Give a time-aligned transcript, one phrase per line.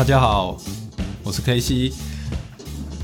[0.00, 0.58] 大家好，
[1.22, 1.92] 我是 K C，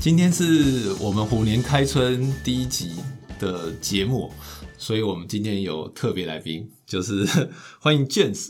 [0.01, 2.95] 今天是我们虎年开春第一集
[3.37, 4.31] 的节目，
[4.79, 7.23] 所以我们今天有特别来宾，就是
[7.79, 8.49] 欢迎 James。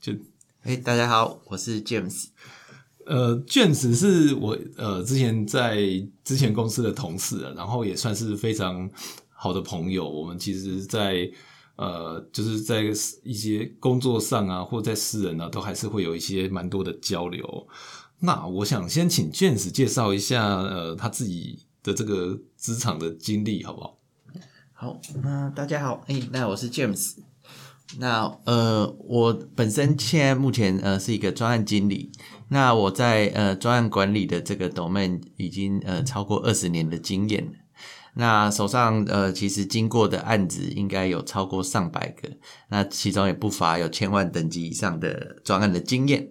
[0.00, 0.12] 就，
[0.62, 2.26] 哎，大家好，我是 James。
[3.04, 5.80] 呃，James 是我呃之前在
[6.22, 8.88] 之前公司的同事，然后也算是非常
[9.28, 10.08] 好的朋友。
[10.08, 11.28] 我们其实，在
[11.80, 12.82] 呃，就是在
[13.22, 17.66] 一些工作上啊，或在私人呢，都还是会有一些蛮多的交流。
[18.18, 23.98] 那我想先请卷子介绍一下，呃，他自己的这个职场的经历，好不好？
[24.74, 27.14] 好，那大家好，哎，那我是 James。
[27.98, 32.12] 那呃，我本身现在目前呃是一个专案经理。
[32.48, 37.59] 那我在呃专案管理的这个 domain 已经呃超过二十年的经验。
[38.20, 42.28] 那手上呃，其实经过的案子应该有超过上百个，
[42.68, 46.28] 那其中也不乏有千万等级以上的专案的经验。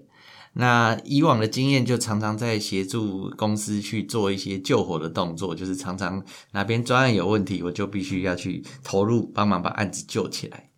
[0.53, 10.68] 那以往的经验就常常在协助公司去做一些救火的动作，就是常常哪边专案有问题，我就必须要去投入帮忙把案子救起来。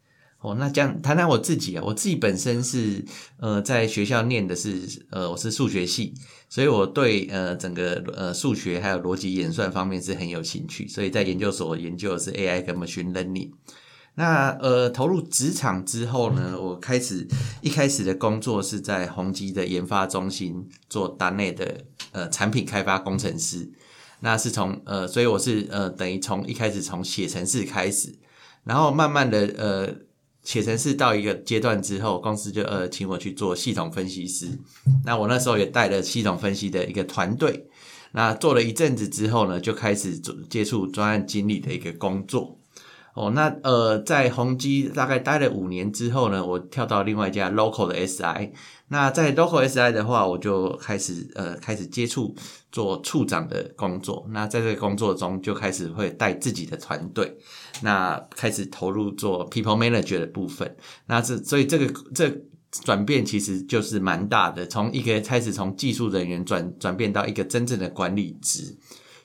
[0.41, 3.05] 哦，那这样谈谈我自己啊，我自己本身是
[3.37, 6.15] 呃在学校念的是呃我是数学系，
[6.49, 13.51] 所以我对呃整个呃数学还有逻辑演算方面是很有兴趣，所以在研究所研究的是 AI 跟 machine learning。
[14.15, 17.27] 那呃投入职场之后呢，我开始
[17.61, 23.71] 一开始的工作是在宏基的研发中心做单内的呃产品开发工程师，
[24.21, 28.15] 那是从呃所以我是呃等于从一开始从写程式开始，
[28.63, 29.95] 然后慢慢的呃。
[30.43, 34.47] 写程式到一个阶段之后，公司就呃请我去做系统分析师。
[35.05, 37.67] 那我那时候也带了系统分析的一个团队。
[38.13, 42.60] 那做了一阵子之后呢，就开始做接触专案经理的一个工作。
[43.13, 48.51] 哦，那呃在宏基大概待了五年之后呢，我跳到另外一家 local 的 SI。
[48.87, 52.35] 那在 local SI 的话，我就开始呃开始接触
[52.71, 54.25] 做处长的工作。
[54.31, 57.37] 那在这个工作中，就开始会带自己的团队。
[57.83, 60.75] 那开始投入做 people manager 的部分，
[61.07, 62.31] 那这所以这个这
[62.83, 68.77] 转变其实就是蛮大的，从一个开始从技术人员转转变到一个真正的管理职，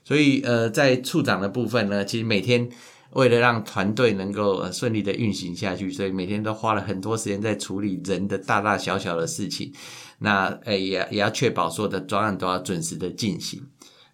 [0.05, 2.69] 所以呃在处长的部分呢，其实每天
[3.13, 9.73] 为了让团队能够顺利的运行下去，所以每天都花了很多时间在处理人的大大小小的事情，
[10.19, 13.63] 那诶也也要确保所有的专案都要准时的进行。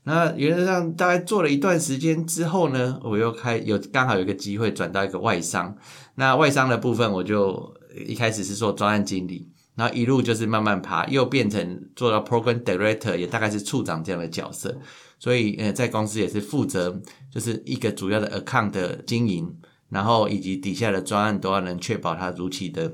[0.05, 5.77] 那原则上大概做了一段时间之后呢，我又开有刚好有一个机会转到一个外商。
[6.17, 7.73] 那外商的部分，我就
[8.07, 14.77] 一开始是做专案经理，然后一路就是慢慢爬，又变成做到 program director，也大概是处长这样的角色。
[15.23, 17.01] 所以呃，在公司也是负责
[17.31, 19.57] 就是一个主要的 account 的经营，
[19.89, 22.93] 然后以及底下的专案都要能确保它如期的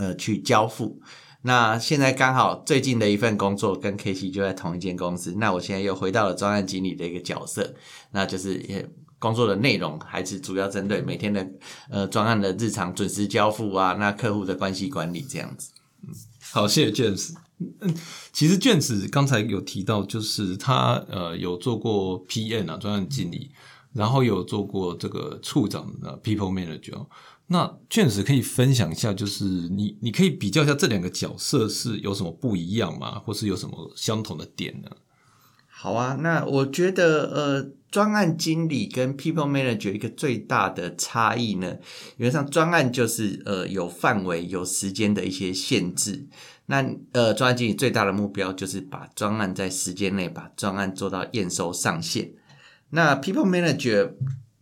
[0.00, 1.00] 呃去交付。
[1.42, 7.72] 那现在刚好最近的一份工作跟 K C 就在同一间公司，那我现在又回到了专案经理的一个角色，
[8.10, 8.90] 那就是也
[9.20, 11.48] 工作的内容还是主要针对每天的
[11.88, 15.70] 呃专案的日常准时交付啊，那客户的关系管理这样子。
[16.02, 16.08] 嗯，
[16.50, 17.32] 好，谢谢卷子。
[17.58, 17.94] 嗯，
[18.32, 23.50] 其实卷子刚才有提到，就是他呃有做过 P N 啊专案经理，
[23.92, 27.06] 然后有做过这个处长的 People Manager。
[27.46, 33.18] 那卷子可以分享一下，就是你你可以比较一下这两个角色是有什么不一样吗？
[33.18, 34.88] 或是有什么相同的点呢？
[35.84, 41.76] 好啊，那我觉得呃，专案经理跟 people manager 一个最大的差异呢，
[42.16, 46.26] 原则上专案就是呃有范围、有时间的一些限制。
[46.64, 52.32] 那呃，专案经理最大的目标就是把专案在时间内把专案做到验收上线。
[52.88, 54.14] 那 people manager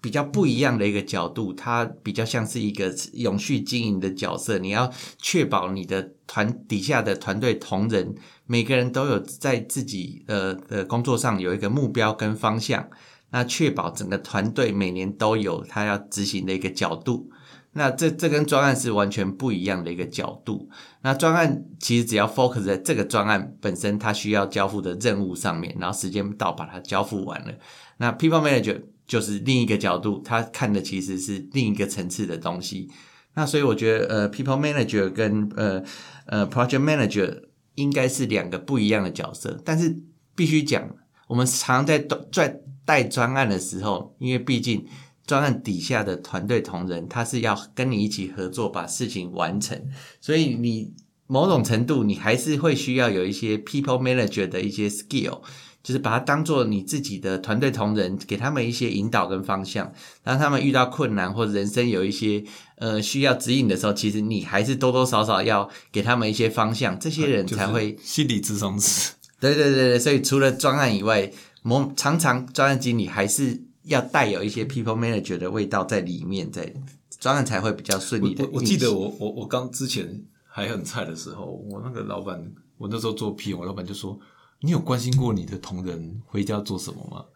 [0.03, 4.59] 比较不一样的一个角度，它比较像是一个永续经营的角色。
[4.59, 8.13] 你要确保你的团底下的团队同仁，
[8.47, 12.91] 每个人都有在自己呃的工作上有一个目标跟方向。
[13.31, 17.31] 那确保整个团队每年都有他要执行的一个角度。
[17.75, 20.69] 那这这跟专案是完全不一样的一个角度。
[21.03, 27.55] 那专案其实只要 focus 在这个专案本身，它需要交付的任务上面，然后时间到把它交付完了。
[27.98, 28.83] 那 people manager。
[29.07, 32.91] 就是另一个角度，他看的其实是另一个层次的东西。
[33.34, 35.83] 那所以我觉得，呃，people manager 跟呃
[36.27, 37.43] 呃 project manager
[37.77, 39.59] 应该是两个不一样的角色。
[39.65, 39.99] 但是
[40.34, 40.95] 必须讲，
[41.28, 44.87] 我们常在在带专案的时候，因为毕竟
[45.27, 49.83] 专案底下的团队同仁，他是要跟你一起合作把事情完成，
[50.21, 50.93] 所以你
[51.27, 55.41] 某种程度你还是会需要有一些 people manager 的一些 skill。
[55.83, 59.93] 就是把它当做你自己的团队同仁，给他们一些引导跟方向。
[60.23, 62.45] 当他们遇到困难或者人生有一些
[62.77, 69.13] 呃需要指引的时候，其实你还是多多少少要给他们一些方向，这些人才会心理智商师。
[69.41, 71.29] 对对对对，所以除了专案以外，
[71.63, 76.73] 某常常专案经理还是要带有一些 people manager 的味道在里面，在
[77.19, 82.41] 专案才会比较顺利的我我记得我我我刚之前还很菜的时候，我那个老板，
[82.79, 84.17] 我那时候做 P，我老板就说
[84.62, 87.26] ：“你有关心过你的同仁回家做什么吗？”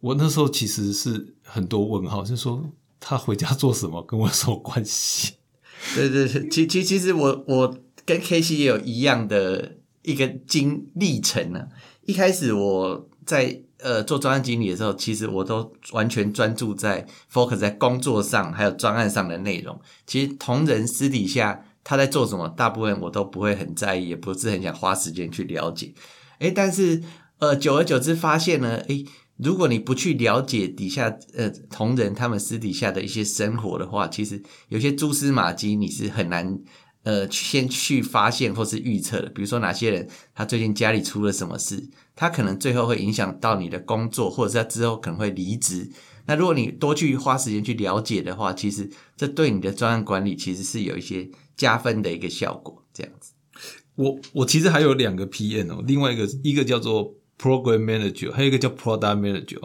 [0.00, 2.70] 我那时候其实是很多问号，是说
[3.00, 5.34] 他回家做什么跟我有什么关系？
[5.96, 11.68] 对对对，其其其实我我跟 K C 也有一样的一个经历程呢、
[12.02, 19.80] 一开始我在呃做专案经理的时候，其实我都完全专注在 focus 在工作上，还有专案上的内容。
[20.06, 25.92] 其实同仁私底下他在做什么，大部分我都不会很在意，也不是很想花时间去了解。
[26.38, 27.02] 诶，但是
[27.38, 29.04] 呃，久而久之发现呢，诶，
[29.36, 36.58] 如果你不去了解底下呃同仁他们私底下的一些生活的话，其实有些蛛丝马迹你是很难
[37.02, 39.28] 呃先去发现或是预测的。
[39.28, 45.90] 比如说哪些人他最近家里出了什么事，他可能最后会影响到你的工作，或者是他之后可能会离职。
[46.28, 52.82] 那如果你多去花时间去了解的话，其实这对你的专案管理其实是有一些加分的一个效果。
[52.92, 53.32] 这样子，
[53.96, 59.60] 我我其实还有两个 PM 哦，另外一个一个叫做 Program Manager，还有一个叫 Product Manager，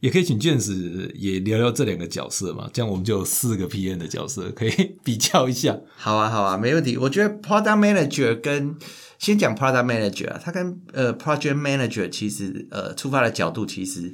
[0.00, 5.78] 也可以请卷子也聊聊这两个角色嘛，这样我们就有四个 PM 的角色可以比较一下。
[5.96, 6.96] 好啊，好啊，没问题。
[6.96, 8.76] 我觉得 Product Manager 跟
[9.18, 14.12] 先讲 Product Manager 啊，它跟呃 Project Manager 其实呃出发的角度其实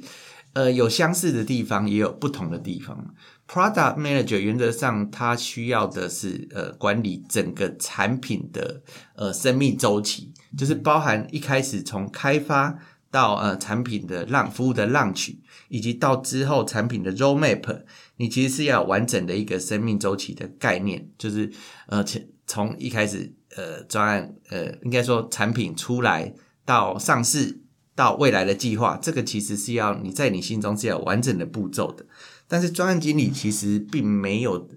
[0.53, 3.13] 呃有相似的地方，也有不同的地方。
[3.51, 8.81] Product Manager 原则上它需要的是呃管理整个产品的
[9.13, 12.79] 呃生命周期，就是包含一开始从开发
[13.11, 17.81] 到呃产品的浪服务的浪取，以及到之后产品的 roadmap，
[18.15, 21.51] 你其实是要完整的一个生命周期的概念，就是
[21.87, 26.33] 呃从从一开始呃专案呃应该说产品出来
[26.63, 27.59] 到上市
[27.95, 32.05] 到未来的计划，这个其实是要你在你心中是要完整的步骤的。
[32.51, 34.67] 但是专案经理其实并没有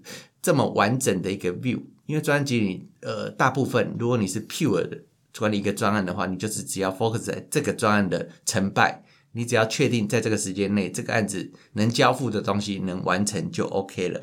[0.41, 4.97] 这么完整的一个 view，因为专案经理呃大部分如果你是 pure 的
[5.37, 14.21] 管理一个专案的话，你就是只要 focus 在这个专案的成败，你只要确定在这个时间内这个案子能交付的东西能完成就 OK 了。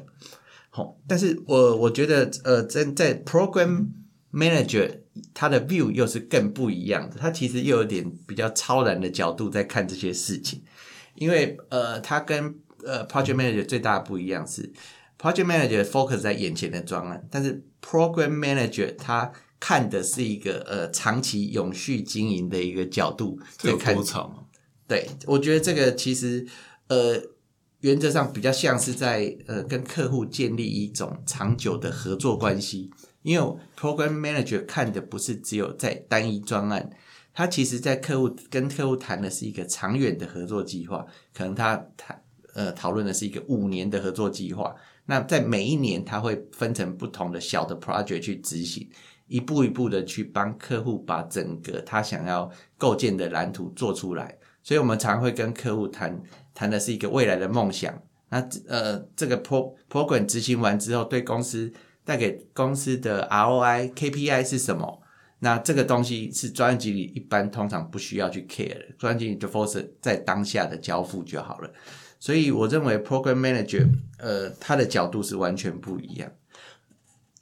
[0.71, 3.89] 好，但是我我觉得呃在在 program
[4.33, 5.01] manager
[5.35, 10.63] 他的 view 又是更不一样的，他其实又有点比较超然的角度在看这些事情，
[11.17, 12.55] 因为呃他跟
[12.85, 14.73] 呃，project manager 最大的不一样是
[15.19, 24.43] ，project manager focus 在眼前的专案，但是 program manager 他看的是一个呃长期永续经营的一个角度在看多长啊？
[24.89, 26.47] 对，我觉得这个其实
[26.89, 27.23] 呃，
[27.81, 32.91] 原则上比较像是在呃跟客户建立一种长久的合作关系，
[33.23, 36.91] 因为 program manager 看的不是只有在单一专案，
[37.33, 42.22] 他其实在客户跟客户谈的是一个长远的合作计划，可能他谈
[42.55, 44.75] 呃讨论的是一个五年的合作计划，
[45.07, 48.89] 那在每一年他会分成不同的小的 project 去执行。
[49.29, 57.99] 一步一步的去帮客户把整个他想要构建的蓝图做出来，所以我们常会跟客户谈谈的是一个未来的梦想。
[58.29, 61.73] 那呃，这个 pro program 执行完之后，对公司
[62.05, 65.01] 带给公司的 ROI KPI 是什么？
[65.39, 71.71] 那这个东西是专案经理一般通常不需要去 care 的，专案经理就 focus 在当下的交付就好了。
[72.23, 73.85] 所以我认为 program manager
[74.19, 76.33] 呃，他的角度是完全不一样。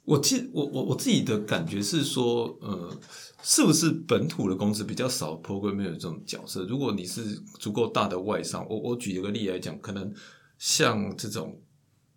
[0.05, 2.99] 我记我我我自己的感觉是说，呃，
[3.43, 6.65] 是不是本土的公司比较少 program manager 这种角色？
[6.65, 7.23] 如果你是
[7.59, 10.11] 足够大的外商，我我举一个例来讲，可能
[10.57, 11.61] 像这种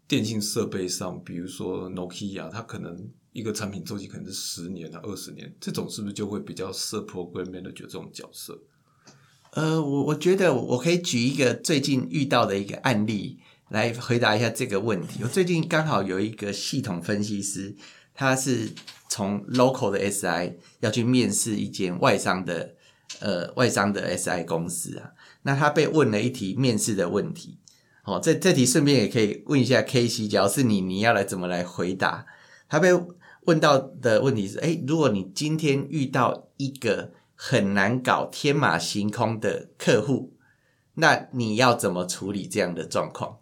[0.09, 8.59] 电信设备上，比如说 Nokia，它可能一个产品周期可能是十年啊、二十年，这种是不是就会比较适合 program manager 这种角色？
[9.55, 15.21] 呃，我我觉得我可以举一个最近遇到的一个案例来回答一下这个问题。
[15.23, 17.73] 我最近刚好有一个系统分析师，
[18.13, 18.73] 他是
[19.09, 22.75] 从 local 的 SI 要去面试一间外商的
[23.21, 27.59] 呃外商的 SI 公司啊，那他被问了一题面试的问题。
[28.03, 32.27] 哦，这这题顺便也可以问一下 K C，假如是你，你要来怎么来回答？
[32.69, 32.89] 他被
[33.43, 40.37] 问到的问题是：哎，如果你今天遇到一个很难搞、天马行空的客户，
[40.95, 43.39] 那你要怎么处理这样的状况？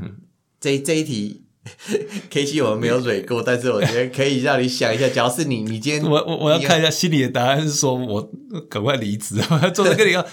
[0.00, 0.22] 嗯，
[0.60, 1.44] 这这一题
[2.30, 8.32] K C 我们没有蕊过，但是我觉得可以让你想一下，假如是你，你今天我我我要看一下心里的答案是说我
[8.68, 10.24] 赶快离职， 我要做这跟李浩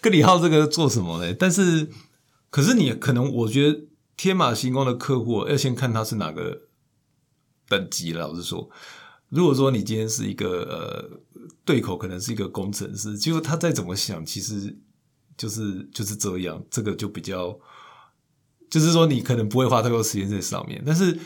[0.00, 1.34] 跟李浩这个做什么呢？
[1.38, 1.88] 但是
[2.50, 3.80] 可是你可能我觉得
[4.16, 6.62] 天马行空的客户要先看他是哪个
[7.68, 8.28] 等级了。
[8.28, 8.70] 老实说，
[9.28, 11.20] 如果说你今天是一个呃
[11.64, 14.78] 对口，可能是一个工程师，结果他再怎么想，其实
[15.36, 17.58] 就是就是这样，这个就比较。
[18.68, 21.16] 就是说，你可能不会花太多时间在上面，但是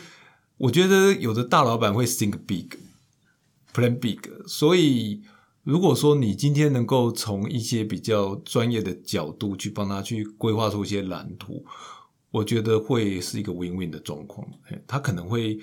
[0.57, 4.19] 我觉得有的大老板会 think big，plan big。
[4.45, 5.23] 所以，
[5.63, 11.65] 如果说你今天能够从一些比较专业的角度去帮他去规划出一些蓝图，
[12.29, 14.47] 我觉得会是一个 win win 的状况。
[14.85, 15.59] 他可能会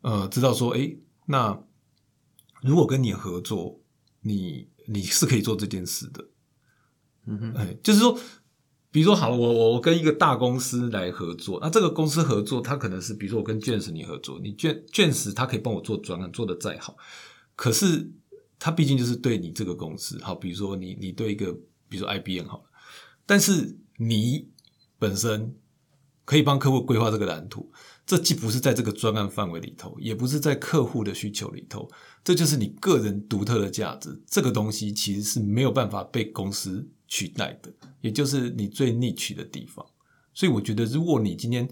[0.00, 0.96] 呃知道说，哎，
[1.26, 1.62] 那
[2.62, 3.78] 如果跟你合作，
[4.22, 6.24] 你你是可以做这件事的。
[7.26, 8.18] 嗯哼，哎，就是说。
[8.94, 16.94] 比如说，好，我我我跟一个大公司来合作，那这个公司合作，它可能是，比如说我跟卷石你合作，你卷卷石他可以帮我做专案，做的再好，
[17.56, 18.12] 可是
[18.58, 21.54] 他毕竟就是对你这个公司，好，比如说你你对一个，
[21.88, 22.64] 比如说 IBM 好了，
[23.24, 24.50] 但是你
[24.98, 25.56] 本身
[26.26, 27.72] 可以帮客户规划这个蓝图，
[28.06, 31.90] 这既不是在这个专案范围里头，也不是在客户的需求里头，
[32.24, 36.88] 这就是你个人独特的价值，这个东西其实是没有办法被公司。
[37.14, 39.84] 取代的，也就是你最逆取的地方。
[40.32, 41.68] 所以我觉得，如果你今天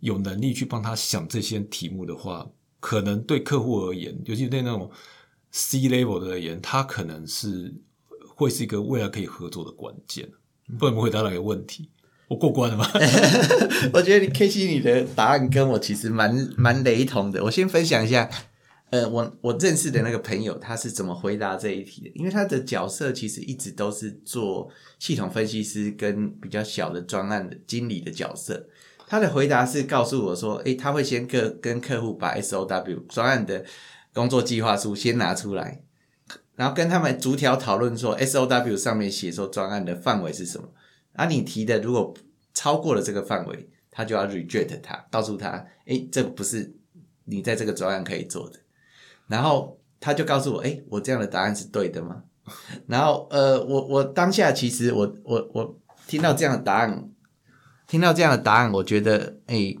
[0.00, 2.46] 有能力去帮他想这些题目的话，
[2.78, 4.90] 可能对客户而言，尤其对那种
[5.50, 7.74] C level 的而言，他可能是
[8.36, 10.30] 会是一个未来可以合作的关键。
[10.78, 11.88] 不能回答那个问题，
[12.32, 12.88] 我过关了吗？
[13.92, 17.44] 我觉得你 K C 你的答案跟我其实蛮蛮雷同的。
[17.44, 18.28] 我先分享一下。
[18.88, 22.10] 呃，我我认识的那个朋友，他是怎么回答这一题的？
[22.14, 28.66] 因为他的角色其实一直都是做系统分析师跟比较小的专案的经理的角色。
[29.06, 33.64] 他的回答是告诉我说：“诶，他会先跟跟客户把 SOW 专案的
[34.12, 35.82] 工作计划书先拿出来，
[36.56, 40.68] 然后跟他们逐条讨论说 SOW 上面写说专案的范围是什么。
[41.14, 42.14] 而你提的如果
[42.54, 46.74] 超过了这个范围，他就要 reject 他，告诉他：诶，这不是
[47.24, 48.58] 你在这个专案可以做的。”
[49.28, 52.24] 然后他就告诉我：“哎，我这样的答案是对的吗？”
[52.88, 55.78] 然后，呃，我我当下其实我我我
[56.08, 57.08] 听到这样的答案，
[57.86, 59.76] 听到这样的答案，我觉得，哎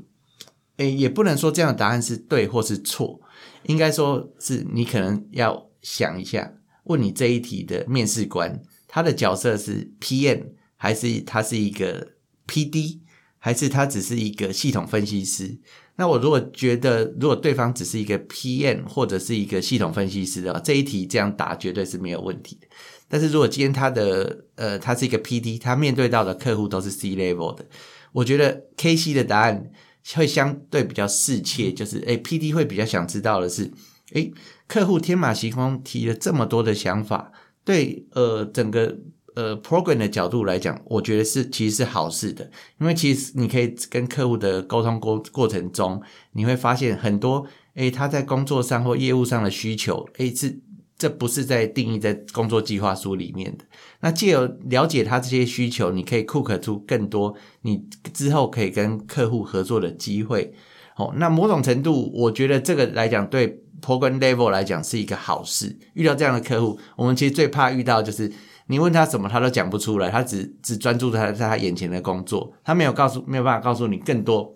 [0.76, 3.20] 哎，也不能说这样的答案是对或是错，
[3.64, 12.08] 应该说是你可能要想一下，问你这一题的面试官，他的角色是 PM 还是他是一个
[12.48, 12.98] PD，
[13.38, 15.56] 还是他只是一个系统分析师？
[15.94, 22.66] 那我如果觉得，如果对方只是一个 PM 或者是一个系统分析师的话，这一题这样答绝对是没有问题的。
[23.06, 27.64] 但是如果今天他的呃，他是一个 PD，他面对到的客户都是 C level 的，
[28.10, 29.70] 我觉得 KC 的答案
[30.16, 33.70] 会相对比较适切，就是诶 PD 会比较想知道的是，
[34.14, 34.32] 诶
[34.66, 37.30] 客户天马行空提了这么多的想法，
[37.64, 38.98] 对呃整个。
[39.34, 47.46] 呃，program 的角度来讲，我觉得是其实是好事的，因为其实你可以跟客户的沟通过过程中，你会发现很多，
[47.76, 50.60] 诶，他在工作上或业务上的需求，诶，是
[50.98, 53.64] 这不是在定义在工作计划书里面的。
[54.00, 60.52] 那借由了解他这些需求，你可以 cook 出更多你之后可以跟客户合作的机会。
[60.96, 65.78] 哦，那某种程度，我觉得这个来讲，对 program level 来讲是一个好事。
[65.94, 68.30] 遇到这样的客户，我们其实最怕遇到就是。
[68.72, 74.50] 你问他什么，他都讲不出来，他只只专注在在他眼前的工作，他没有告诉，没有办法告诉你更多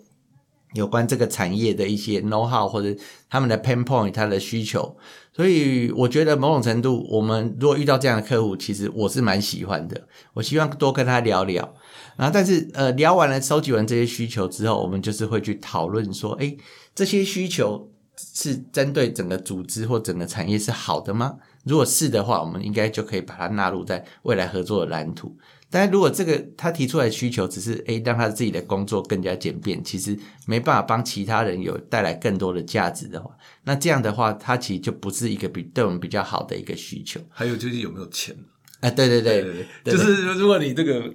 [0.73, 4.97] 有关这个产业的一些 know how 或者他们的 pain point，他的需求。
[5.33, 10.07] 所以我觉得某种程度，我们如果遇到这样的客户，其实我是蛮喜欢的。
[10.33, 11.75] 我希望多跟他聊聊，
[12.15, 16.57] 然后但是呃，聊完了收集完这些需求之后，我们就是会去讨论说，诶，
[16.95, 17.87] 这些需求
[18.33, 21.35] 是针对整个组织或整个产业是好的吗？
[21.67, 25.37] 如果是的话，我们应该就可以把它纳入在未来合作的蓝图。
[25.69, 33.29] 但是如果这个他提出来的需求只是诶让他自己的工作更加简便，其实没办法帮其他人有带来更多的价值的话，
[33.65, 37.19] 那这样的话，它其实就不是一个比对我们比较好的一个需求。
[37.29, 38.33] 还有就是有没有钱？
[38.79, 41.13] 哎，对对对，就是如果你这个。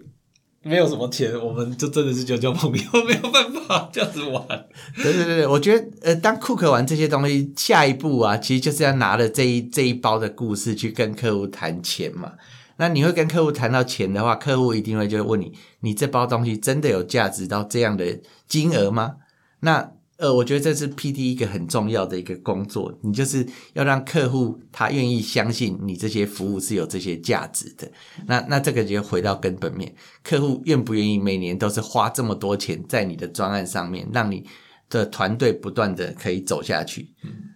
[0.62, 4.46] 没有什么钱，我们就真的是交交朋友，没有办法这样子玩。
[4.96, 12.32] 对对对，我觉得呃，当库克玩这些东西，下一步啊，其实就是要拿了这一这一包的故事去跟客户谈钱嘛。
[12.76, 19.16] 那你会跟客户谈到钱的话，客户一定会就问你：你这包东西真的有价值到这样的金额吗？
[19.60, 19.92] 那。
[20.22, 27.90] 呃，我觉得这是 P D 一个很重要的一个工作，你就是要让客户他愿意相信你这些服务是有这些价值的。
[28.28, 34.46] 那那这个就回到根本面，客户愿不愿意每年都是花这么多钱在你的专案上面，让你
[34.88, 37.08] 的团队不断的可以走下去。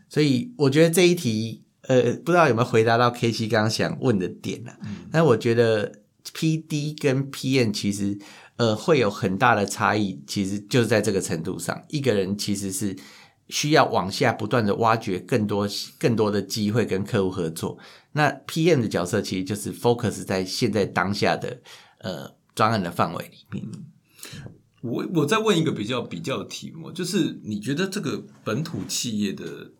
[0.09, 4.79] 所以我觉得这一题，呃，不知道有没有回答到 K 七刚刚想问的点呢、啊？
[5.13, 5.93] 但我觉得
[6.35, 8.19] P D 跟 P N 其实
[8.57, 12.97] 呃会有很大的差异，其实就是在这个程度上，一个人其实是
[13.49, 17.79] 需要往下不断的挖掘更多更多的机会跟客户合作。
[18.13, 21.61] 那 P M 的角色其实就是 focus 在现在当下的
[21.99, 23.65] 呃专案的范围里面。
[24.83, 29.73] 我我再问一个比较比较的题目，就是你觉得这个本土企业的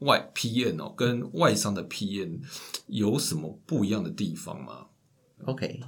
[0.00, 2.40] 外 PM 哦，跟外商的 PM
[2.86, 4.86] 有什么不一样的地方吗
[5.46, 5.80] ？OK，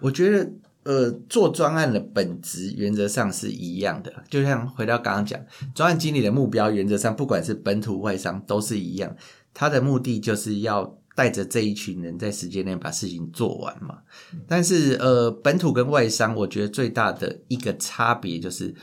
[0.00, 0.52] 我觉得
[0.86, 5.38] 呃，做专案的本质原则上是一样的，就像回到刚刚讲，
[5.74, 9.16] 专案经理的目标原则上不管是本土外商都是一样，
[9.52, 13.98] 他的目的就是要带着这一群人在时间内把事情做完嘛。
[14.46, 18.74] 但是呃，本土跟外商，我觉得最大的一个差别就是。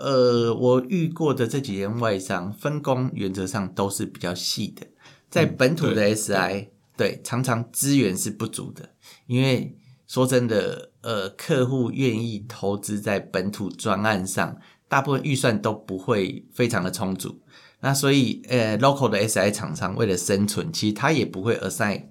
[0.00, 4.86] 呃，我遇过的这几间外商分工原则上都是比较细的，
[5.28, 8.90] 在本土的 SI，、对常常资源是不足的，
[9.26, 9.76] 因为
[10.08, 14.56] 说真的，呃，客户愿意投资在本土专案上，
[14.88, 17.40] 大部分预算都不会非常的充足。
[17.80, 22.06] 那所以，呃，local 的 SI 厂商为了生存，其实他也不会 assign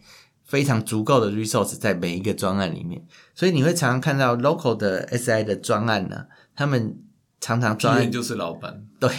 [0.45, 3.03] 非常足够的 resource 在每一个专案里面。
[3.33, 6.97] 所以你会常常看到 local 的 SI 的专案呢，他们
[7.41, 9.09] 常常专案就是老板，对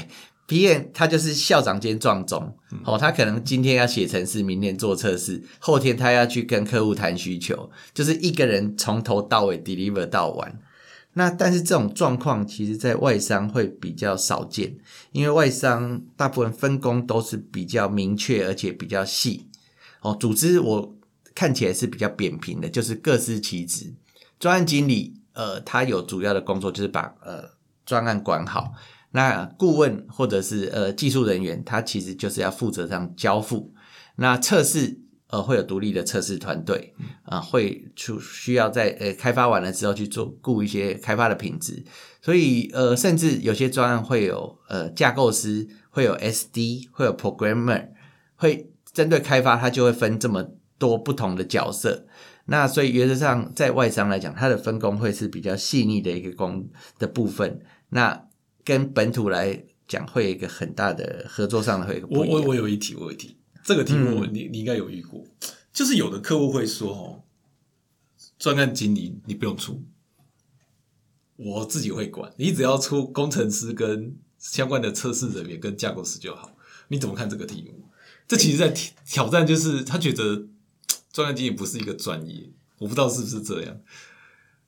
[0.48, 10.58] ，PM 他就是校长兼撞钟、哦，他可能今天要写程式，明天做测试，后天他要去跟客户谈需求，就是一个人从头到尾 deliver 到完。
[11.14, 14.76] 那但是这种状况，其实在外商会比较少见，
[15.12, 19.48] 因为外商大部分分工都是比较明确，而且比较细。
[20.00, 20.96] 哦，组织我
[21.34, 23.92] 看起来是比较扁平的，就是各司其职。
[24.38, 27.50] 专案经理，呃，他有主要的工作就是把呃
[27.84, 28.72] 专案管好。
[29.10, 33.72] 那顾问或者是呃技术人员，他其实就是要负责上交付。
[34.16, 41.84] 那测试呃会有独立的测试团队啊、会出需要在呃开发完了之后去做顾一些开发的品质。
[42.20, 47.88] 所以呃，甚至有些专案会有呃架构师，会有 SD，会有 programmer，
[48.36, 50.44] 会针对开发，它就会分这么
[50.78, 52.06] 多不同的角色。
[52.46, 57.60] 那所以原则上，在外商来讲，它的分工会是比较细腻的一个工的部分。
[57.90, 58.24] 那
[58.68, 62.38] 跟本土来讲，会有一个很大的合作上的会有一个不我一样。
[62.38, 65.24] 我我有一题，我有一题，这个题目你你应该有遇过，
[65.72, 67.24] 就是有的客户会说哦，
[68.38, 69.82] 专案经理你不用出，
[71.36, 76.54] 我自己会管，你只要出工程师跟相关的测试人员跟架构师就好。
[76.88, 77.88] 你怎么看这个题目？
[78.26, 80.46] 这其实在挑挑战，就是他觉得
[81.10, 83.80] 专案经理不是一个专业，我不知道是不是这样。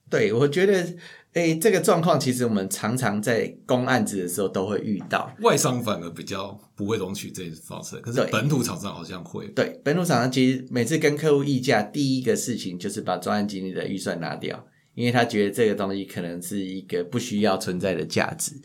[0.08, 0.96] 对，我觉得，
[1.34, 5.32] 诶，这个状况其实我们常常在公案子的时候都会遇到。
[5.42, 9.46] 外商反而比较不会容许这种方式，可是本土厂商好像会。
[9.48, 18.60] 对，本土厂商其实每次跟客户议价，第一个事情就是把专案经理的预算拿掉，因为他觉得这个东西可能是一个不需要存在的价值。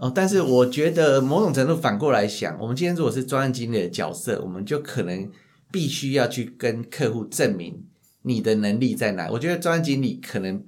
[0.00, 5.30] 哦，但是我觉得某种程度反过来想，我们今天如果是专案经理的角色，我们就可能
[5.70, 7.84] 必须要去跟客户证明
[8.22, 9.30] 你的能力在哪。
[9.30, 10.64] 我觉得专案经理可能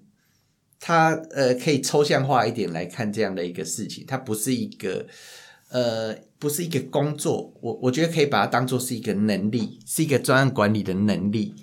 [0.85, 5.07] 他呃可以抽象化一点来看这样的一个事情，它不是一个
[5.71, 11.55] 呃不是一个工作，我我觉得可以把它当做是一个能力，是一个专案管理的能力。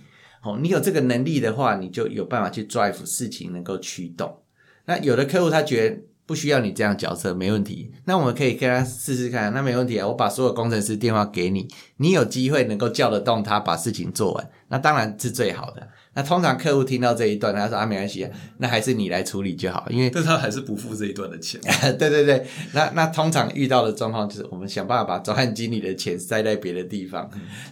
[0.42, 4.38] 哦，你有这个能力的话，你就有办法去 drive 事情能够驱动。
[4.86, 5.98] 那有的客户他觉得
[6.30, 7.92] 不需要你这样角色，没问题。
[8.06, 10.06] 那我们可以跟他试试看，那没问题啊。
[10.06, 15.88] 我把所有工程师电话给你，你有机会能够叫得动他把事情做完，那当然是最好的。
[16.14, 21.60] 那通常客户听到这一段，他说啊没关系啊，那还是你来处理就好，因为但他还是不付这一段的钱。
[21.98, 27.28] 对对对，那那通常遇到的状况就是，我们想办法把专案经理的钱塞在别的地方，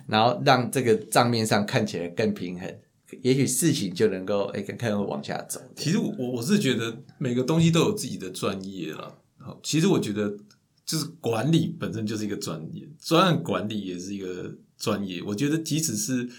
[0.07, 2.67] 然后让这个账面上看起来更平衡，
[3.21, 5.61] 也许事情就能够诶跟客户往下走。
[5.75, 9.21] 其实我我是觉得每个东西都有自己的专业了。
[9.37, 10.37] 好，其实我觉得
[10.85, 15.21] 就是管理本身就是一个专业，专案管理也是一个专业。
[15.21, 16.29] 我觉得即使是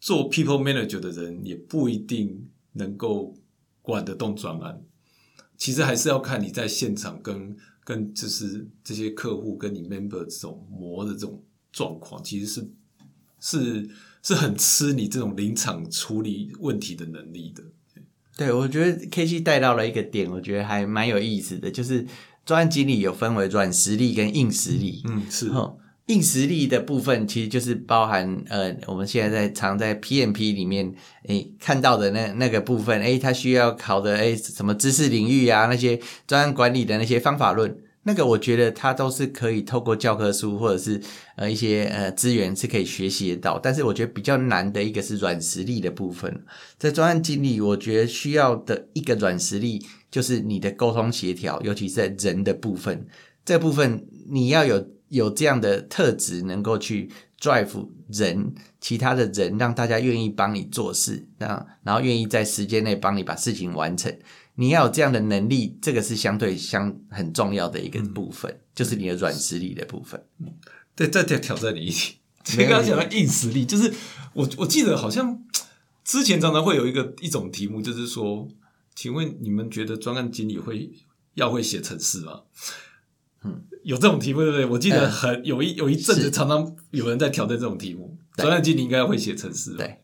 [0.00, 3.34] 做 people manager 的人，也不一定能够
[3.80, 4.82] 管得动专案。
[5.56, 12.70] 其实还是要看你在现场跟跟就是这些客户跟你 member 这种磨的这种状况，其实是
[13.40, 13.90] 是
[14.22, 17.62] 是很吃你这种临场处理问题的能力的。
[18.36, 22.06] 对，我觉得 K C 带到了一个点，我觉得还蛮有意思的，就是
[22.46, 25.02] 专案经理有分为软实力跟硬实力。
[25.06, 30.94] 嗯，是哦，硬实力的部分其实就是包含呃，我们现在在常在 PMP 里面
[31.28, 41.00] 诶看到的那那个部分，诶，它需要考的诶什么知识领域啊，那些专案管理的那些方法论，那个我觉得它都是可以透过教科书或者是
[41.36, 46.44] 呃一些呃资源是可以学习得到，但是我觉得比较难的一个是软实力的部分。
[46.78, 53.06] 在专案经理，我觉得需要的一个软实力就是你的沟通协调，尤其是在人的部分，
[53.44, 64.10] 这部分你要有有这样的特质，能够去 drive 人，其他的人让大家愿意帮你做事，啊，然后愿意在时间内帮你把事情完成。
[64.60, 70.22] 你要有这样的能力，这个是相对相很重要的一个部分，就是你的软实力的部分。
[70.94, 72.18] 对，再再挑战你一题。
[72.58, 73.90] 刚刚讲的硬实力，就是
[74.34, 75.42] 我我记得好像
[76.04, 78.46] 之前常常会有一个一种题目，就是说，
[78.94, 80.92] 请问你们觉得专案经理会
[81.36, 82.42] 要会写程式吗？
[83.42, 84.66] 嗯，有这种题目对不对？
[84.66, 88.18] 我记得很有一有一阵子，常常有人在挑战这种题目。
[88.36, 89.70] 专案经理应该要会写程式。
[89.70, 89.99] 对对。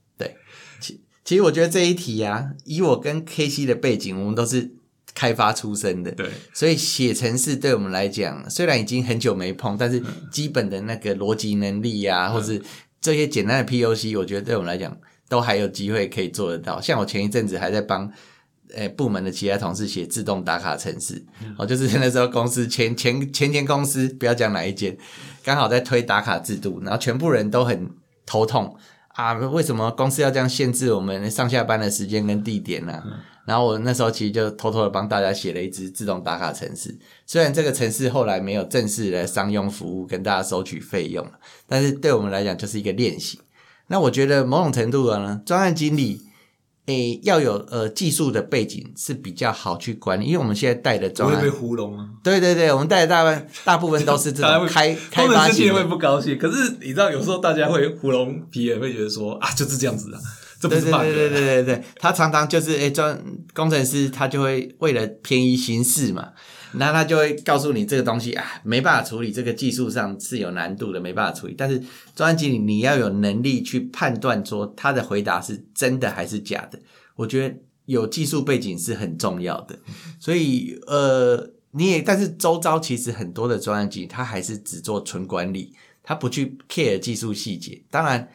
[1.27, 4.71] 其实我觉得这一题啊，以我跟 K C 的背景，我们都是
[5.13, 12.63] 开发出身的，对，所以写程式对我们来讲，虽然已经很久没碰，但是基本的那个逻辑能力啊，或是
[13.01, 14.97] 这些简单的 P O C，我觉得对我们来讲
[15.29, 16.81] 都还有机会可以做得到。
[16.81, 18.09] 像我前一阵子还在帮
[18.75, 21.25] 诶部门的其他同事写自动打卡程式，
[21.59, 24.97] 哦，就是那时候公司前前前前公司不要讲哪一间，
[25.43, 27.91] 刚好在推打卡制度，然后全部人都很
[28.25, 28.77] 头痛。
[29.17, 33.03] 啊，为什么公司要这样限制我们上下班的时间跟地点呢？
[33.47, 41.27] 然后我那时候其实就偷偷的帮大家写了一支自动打卡程式，虽然这个程式后来没有正式的商用服务跟大家收取费用
[41.67, 43.41] 但是对我们来讲就是一个练习。
[43.87, 46.26] 那我觉得某种程度的呢，专案经理。
[46.87, 52.09] 诶，要有呃技术的背景是比较好去管理，因为我们现在带的专案会被糊弄啊。
[52.23, 55.75] 对对对，我们带的大部分大部分都是这种开开发型。
[55.75, 60.21] 会不高兴，可是你知道，有时候大家会糊弄皮也会觉得说啊，就是这样子啊，
[60.61, 63.21] 这不是办对对对对对，他常常就是诶，专
[63.53, 66.29] 工程师他就会为了便宜行事嘛。
[66.79, 71.55] 那他就会告诉你这个东西啊，没办法处理，这个技术上是有难度的，没办法处理。
[71.57, 71.83] 但是
[72.15, 76.79] 专案经理你要有能力去判断说他的回答是真的还是假的。
[77.15, 77.55] 我觉得
[77.87, 79.79] 有技术背景是很重要的。
[80.21, 87.83] 所以呃，你也但是周遭其实很多的专案经理他还是只做纯管理，他不去 care 技术细节。
[87.91, 88.29] 当然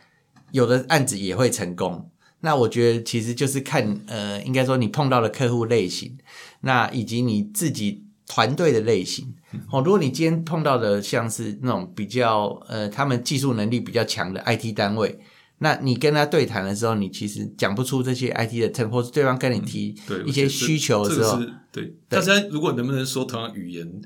[0.51, 2.09] 有的案子也会成功。
[2.39, 6.17] 那我觉得其实就是看呃，应该说你碰到的客户类型，
[6.61, 8.05] 那以及你自己。
[8.27, 9.33] 团队的类型
[9.69, 15.19] 哦，如果你今天碰到的像是那种比较呃，他们技术能力比较强的 IT 单位，
[15.57, 19.93] 那你跟他对谈的时候，你其实讲不出这些 IT 的称，或是对方跟你提
[20.25, 21.39] 一些需求的时候，
[21.71, 24.01] 对大家如果能不能说同样语言，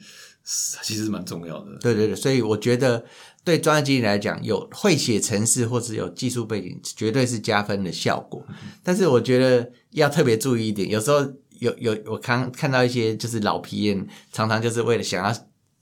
[0.82, 1.78] 其实蛮重要的。
[1.80, 3.06] 对对对，所以我觉得
[3.44, 8.44] 对专业经理来讲，有会写程式或是有技术背景，绝对是加分的效果。
[8.82, 11.32] 但是我觉得要特别注意一点，有时候。
[11.60, 15.34] 有有，我刚看到一些就是老皮验，常常就是为了想要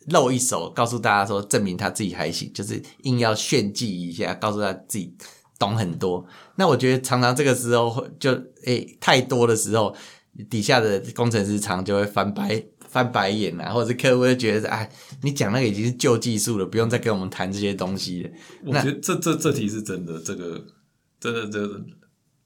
[0.07, 5.15] 露一手，告诉大家说证明他自己还行，就是硬要炫技一下，告诉他自己
[5.57, 6.25] 懂很多。
[6.55, 8.31] 那我觉得常常这个时候就
[8.65, 9.95] 诶太多的时候，
[10.49, 14.89] 底下的工程师常就会翻白翻白眼啊，或者是客户会觉得哎，
[15.21, 18.29] 你讲那个已经是旧技术了，不用再跟我们谈这些东西了。
[18.65, 20.63] 我觉得这这这题是真的，这个
[21.19, 21.85] 真的真的。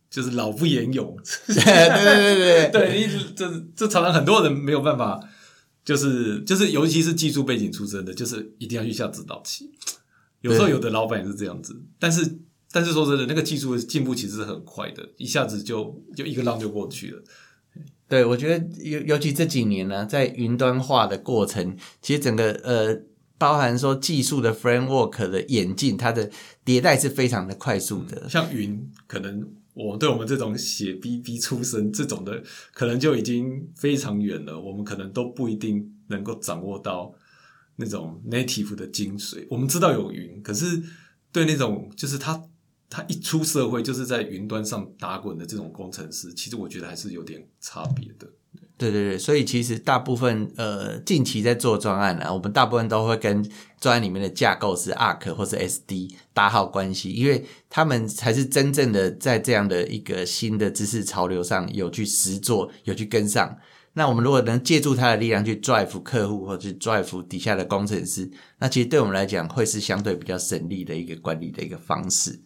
[0.10, 1.18] 就是老不言勇，
[1.48, 5.20] 对对对对对，一直这这常常很多人没有办法，
[5.84, 9.70] 就是就是尤其是技术背景出身的，就是一定要去下指导棋。
[10.42, 12.40] 有时候有的老板也是这样子，但是
[12.72, 17.22] 但是说真的，那个技术进步其实是很快的，一下子就就一个浪就过去了。
[18.08, 23.02] 对，我觉得尤尤其这几年呢，在云端化的过程，其实整个呃，
[23.38, 26.32] 包含说技术的 framework 的演进，它的
[26.66, 28.30] 迭代是非常的快速的。
[28.30, 29.46] 像云可能。
[29.78, 34.60] 我对我们这种写 B B 出身这种的，可能就已经非常远了。
[34.60, 37.14] 我们可能都不一定能够掌握到
[37.76, 39.46] 那种 native 的精髓。
[39.52, 40.82] 我们知道有云，可是
[41.32, 42.44] 对那种就是他
[42.90, 48.28] 他一出社会就是在云端上打滚的这种工程师，其实我觉得还是有点差别的。
[48.78, 53.44] 对对对，所以其实大部分呃近期在做专案呢，我们大部分都会跟
[53.82, 63.58] 专案里面的架构是 Arc 或是 SD 打好关系，因为他们才是真正的在这样的一个新的知识潮流上有去实做，有去跟上。
[63.94, 72.40] 那我们如果能借助他的力量去 drive 客户或者 drive 底下的工程师，那其实对我们来讲会是相对比较省力的一个管理的一个方式。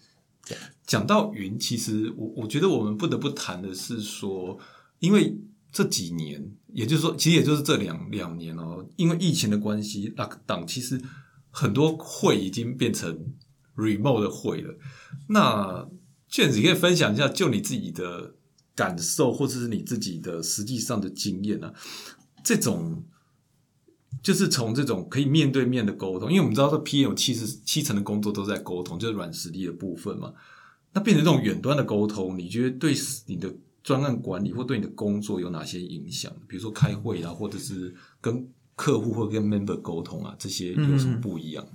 [0.87, 4.57] 讲到云，其实我我觉得我们不得不谈的是说，
[4.99, 5.35] 因为。
[5.71, 11.01] 这几年，也就是说，其实也就是这两两年哦，因为疫情的关系，lock down，其实
[11.49, 13.33] 很多会已经变成
[13.75, 14.77] remote 的会了。
[15.29, 15.87] 那
[16.27, 18.35] 卷子可以分享一下，就你自己的
[18.75, 21.73] 感受，或者是你自己的实际上的经验呢？
[22.43, 23.05] 这种
[24.21, 30.33] 就是从这种可以面对面的沟通，因为我们知道这 P 有七十七成的工作都在沟通，就是软实力的部分嘛。
[30.93, 32.93] 那变成这种远端的沟通，你觉得对
[33.25, 33.53] 你的
[33.83, 36.31] 专案管理或对你的工作有哪些影响？
[36.47, 41.65] 比如说开会啊，或者是跟客户或跟 member 沟通啊，这些有什么不一样？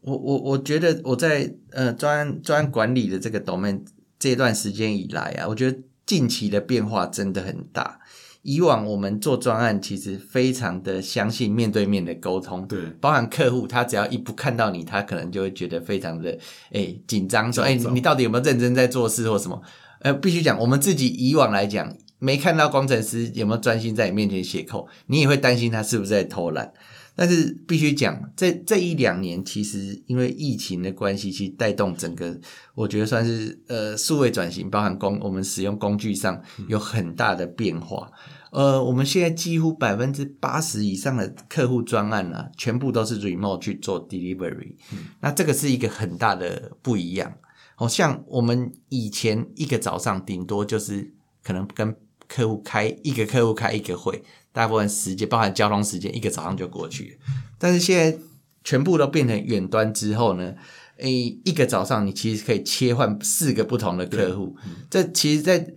[0.00, 3.84] 我我我觉得我在呃专专管理的这个 domain
[4.18, 8.00] 这段时间以来啊，我觉得近期的变化真的很大。
[8.42, 16.38] 以往我们做专案，其实非常的相信面对面的沟通，对，包含客户，他只要一不看到你，他可能就会觉得非常的
[16.70, 19.60] 诶紧张，说诶你到底有没有认真在做事或什么？
[20.00, 26.72] 呃，必须讲，我们自己以往来讲，没看到工程师有没有专心在你面前写扣，你也会担心他是不是在偷懒。
[27.20, 32.38] 但是必须讲，这这一两年，其实因为疫情的关系，其实带动整个，
[32.76, 38.08] 我觉得算是呃数位转型，包含工我们使用工具上有很大的变化。
[38.52, 44.74] 呃，我们现在几乎百分之八十以上的客户专案啊，全部都是 remote 去做 delivery。
[45.20, 47.34] 那这个是一个很大的不一样。
[47.78, 51.14] 好像我们以前一个早上顶多就是
[51.44, 51.94] 可能跟
[52.26, 54.20] 客户开一个客户开一个会。
[54.50, 57.26] 大部分时间，包含交通时间，一个早上就过去了。
[57.56, 58.18] 但是现在
[58.64, 60.56] 全部都变成远端之后呢？
[60.96, 64.56] 诶，一个早上你其实可以切换四个不同的客户。
[64.90, 65.72] 这其实，在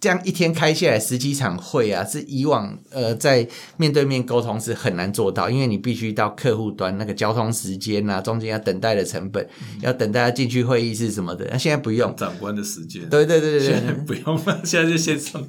[0.00, 9.46] 这样一天开下来十几场会啊，是以往呃在面对面沟通是很难做到，因为你必须到客户端那个交通时间啊，中间要等待的成本，
[9.82, 11.46] 要等大家进去会议室什么的。
[11.50, 15.46] 那现在不用，长官的时间，对对对对对，不用了，现在就线上。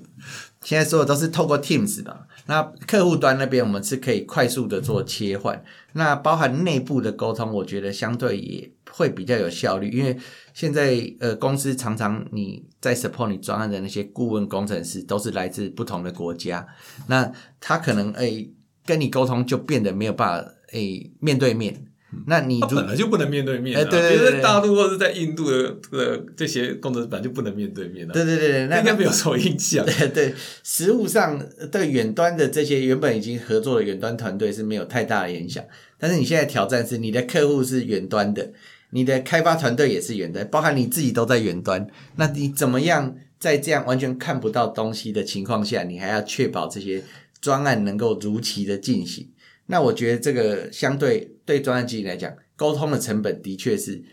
[0.64, 2.28] 现在所有都是透过 Teams 的。
[2.46, 5.64] 那客户端那边我们是可以快速的做切换。
[5.94, 10.16] 那包含内部的沟通，我觉得相对也会比较有效率，因为
[10.54, 16.68] 现在呃公司常常你在 support 你专案的那些顾问工程师都是来自不同的国家，
[17.08, 18.52] 那他可能诶
[18.86, 21.88] 跟你沟通就变得没有办法诶面对面。
[22.28, 29.86] 那你本来就不能面对面，对对对，在大陆或者在印度的的这些工程师本来就不能面对面的，对对对，那应该没有什么影响。
[29.88, 35.64] 对对，实物上对远端的这些原本已经合作的远端团队是没有太大的影响，
[35.98, 38.52] 但是你现在挑战是你的客户是远端的，
[38.92, 47.04] 你的开发团队也是远端，包含你自己都在远端，那你怎么样在这样完全看不到东西的情况下，你还要确保这些
[47.42, 49.32] 专案能够如期的进行？
[49.68, 54.04] 那我觉得这个相对对专案经理来讲，沟通的成本的确是，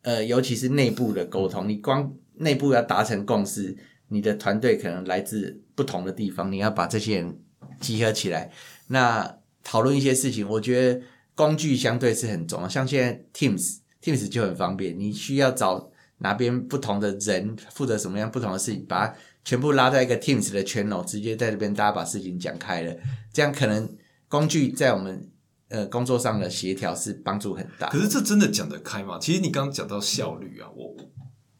[0.00, 3.76] 呃，尤其是内部的沟通，你光内部要达成共识，
[4.08, 7.38] 你的团队可能来自不同的地方，你要把这些人
[7.80, 8.50] 集合起来，
[8.88, 11.02] 那讨论一些事情，我觉得
[11.34, 12.68] 工具相对是很重要。
[12.68, 22.94] 像现在 Teams Teams 就很方便，你需要找哪边不同的人负责什么样不同的事情，把它全部拉在一个 Teams 的圈哦，直接在这边大家把事情讲开了，
[23.32, 23.96] 这样可能。
[24.32, 25.30] 工具在我们
[25.68, 27.90] 呃工作上的协调是帮助很大。
[27.90, 29.18] 可是这真的讲得开吗？
[29.20, 30.96] 其实你刚刚讲到效率啊，我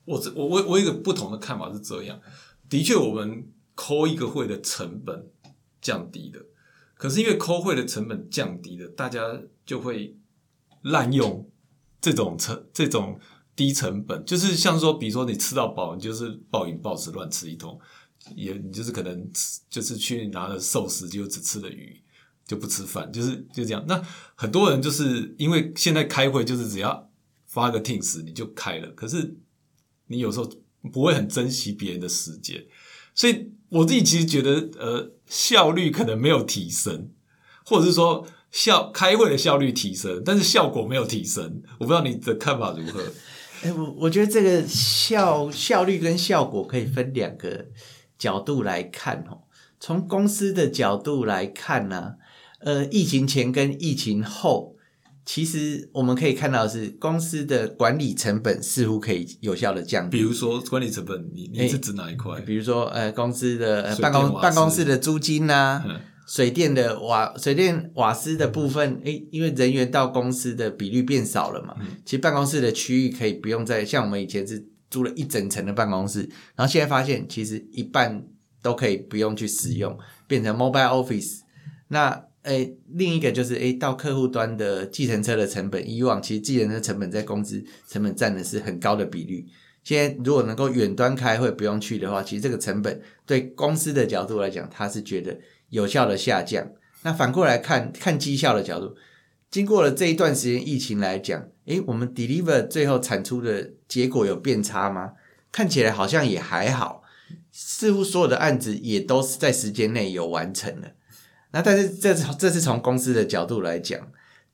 [0.07, 2.19] 我我我我一个不同的看法是这样：
[2.71, 5.27] 的确，我们抠一个会的成本
[5.83, 6.47] 降低了，
[6.95, 9.21] 可是因为抠会的成本降低了，大家
[9.67, 10.17] 就会
[10.81, 11.47] 滥用
[12.03, 13.19] 这种成这种
[13.57, 17.81] 低成本，就是像说，比如说你吃到饱，你就是暴饮暴食乱吃一通，
[18.37, 19.27] 也你就是可能
[19.71, 21.99] 就是去拿了寿司，就只吃了鱼。
[22.45, 23.83] 就不吃饭，就是就这样。
[23.87, 24.03] 那
[24.35, 27.09] 很多人就是因为现在开会就是只要
[27.47, 29.37] 发个 Teams 你就开了，可是
[30.09, 30.53] 你有时候
[30.93, 32.67] 不会很珍惜别人的时间，
[33.15, 37.13] 所以我自己其实觉得呃效率可能没有提升，
[37.65, 41.61] 或者是说效开会的效率提升，但是效果没有提升。
[41.81, 43.03] 我不知道你的看法如何？
[43.65, 47.67] 哎，我我觉得这个效效率跟效果可以分两个
[48.17, 49.43] 角度来看哦。
[49.81, 52.15] 从公司的角度来看呢。
[52.65, 54.77] 呃，疫情前跟疫情后，
[55.27, 60.19] 其实我们可以看到是公司的管理成本似乎可以有效的降低。
[60.19, 62.41] 比如说管理成本，你你是指哪一块？
[62.43, 65.83] 比如说呃，公司的办公办公室的租金呐，
[66.33, 76.21] 水电的瓦水电瓦斯的部分，诶，因为人员到公司的比率变少了嘛，其实办公室的区域可以不用再像我们以前是租了一整层的办公室，
[76.57, 78.25] 然后现在发现其实一半
[78.63, 79.95] 都可以不用去使用，
[80.27, 81.41] 变成 mobile office，
[81.89, 82.25] 那。
[82.45, 89.47] 诶，另一个就是诶，到客户端的计程车的成本，以往其实计程车成本在公司成本占的是很高的比率。
[89.85, 95.39] 现在如果能够远端开会不用去的话，其实这个成本对公司的角度来讲，他是觉得
[95.73, 96.71] 有效的下降。
[97.03, 98.95] 那反过来看看绩效的角度，
[99.51, 105.13] 经过了这一段时间疫情来讲，诶，我们 deliver 最后产出的结果有变差吗？
[105.51, 107.03] 看起来好像也还好，
[107.51, 110.93] 似乎所有的案子也都是在时间内有完成了。
[111.51, 114.01] 那但是这是这是从公司的角度来讲，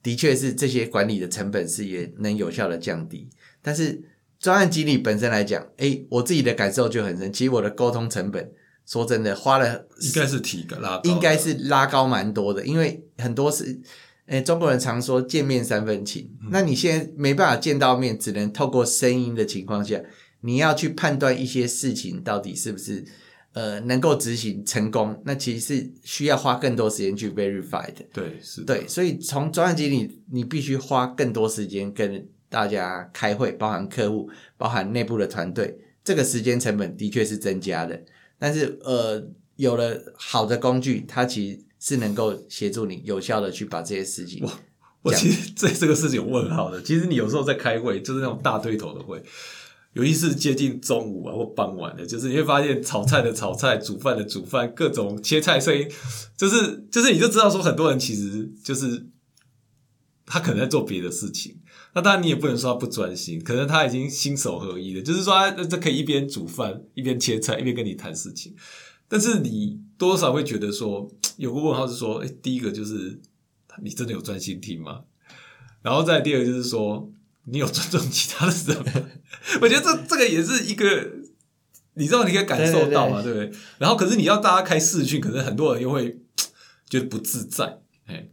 [0.02, 3.28] 的确是这些管理的成本是也能有效的降低。
[3.62, 4.02] 但是
[4.40, 7.32] 专案经理本身来讲，诶，我自己的感受就很深。
[7.32, 8.50] 其实我的沟通成本，
[8.88, 13.78] 说真的，花了应该是提个拉高，应该是拉高蛮多的，因为很多是，
[14.24, 20.00] 诶，中国人常说见面三分情，那你现在没办法见到面，只能透过声音的情况下，
[20.40, 23.04] 你要去判断一些事情到底是不是
[23.52, 28.06] 呃能够执行成功，那其实是需要花更多时间去 verify 的。
[28.14, 38.00] 对是的对，所以从专案经理，你必须花更多时间跟大家开会，包含客户，包含内部的团队，这个时间成本的确是增加的。
[38.38, 39.22] 但是呃，
[39.56, 44.46] 有了好的工具，它其实是能够协助你有效的去把这些事情。
[45.02, 46.82] 我其实对这个事情有问号的。
[46.82, 49.22] 其实你有时候在开会，就是那种大对头的会，
[49.92, 55.88] 尤其是接近中午啊或傍晚的，就是你会发现炒菜的炒菜，煮饭的煮饭，各种切菜声音，
[56.36, 59.06] 就是就是你就知道说很多人其实就是
[60.28, 61.58] 他可能在做别的事情。
[61.94, 68.54] 那当然你也不能说他不专心，可能他已经心手合一了，就是说他这可以一边煮饭一边切菜一边跟你谈事情。
[69.08, 73.18] 但是你多少会觉得说有个问号是说，哎，第一个就是
[73.82, 75.00] 你真的有专心听吗？
[75.80, 77.10] 然后再第二个就是说，
[77.44, 79.10] 你有尊重其他的人吗？
[79.62, 81.10] 我觉得这这个也是一个，
[81.94, 83.50] 你知道你可以感受到嘛，对不对？
[83.78, 86.18] 然后可是你要大家开视讯，可能很多人又会
[86.90, 88.28] 觉得不自在，哎，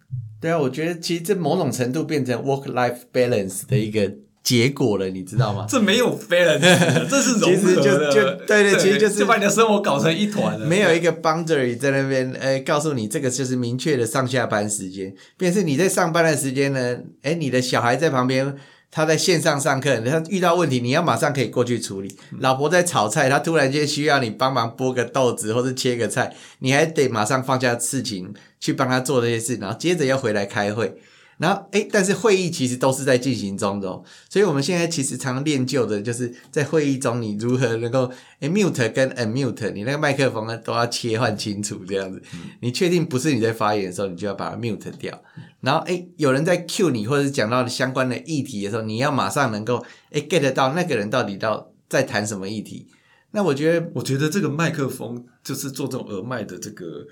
[0.45, 4.11] 对啊，我觉得其实这某种程度变成 work life balance 的一个
[4.43, 5.65] 结果了，你知道吗？
[5.69, 6.59] 这没有 balance，
[7.09, 15.11] 这是融其实就合的，就对对其实就是就把你的生活搞成一团了，没有一个 boundary 在那边，呃，告诉你这个就是明确的上下班时间。
[15.35, 18.55] 便是你在上班的时间呢，哎，你的小孩在旁边，
[18.95, 22.17] 他在线上上课，他遇到问题，你要马上可以过去处理。
[22.39, 30.97] 老婆在炒菜，他突然间需要你帮忙剥个豆子或者切个菜，你还得马上放下事情去帮他做这些事，然后接着要回来开会。
[31.37, 33.87] 然后，哎，但是会议其实都是在进行中的、
[34.29, 42.21] 所以我们现在其实常常练就的就是在会议中，你如何能够诶 mute 跟 unmute，你那个麦克风呢都要切换清楚，这样子。
[42.61, 45.21] 你确定不是你在发言的时候，你就要把它 mute 掉。
[45.59, 52.87] 然后，哎，有人在 cue 你，或者是讲到相关的议题的时候，你要马上能够诶 get 到那个人到底到在谈什么议题。
[53.31, 57.05] 那我觉得我觉得这个麦克风就是做这种耳麦的这个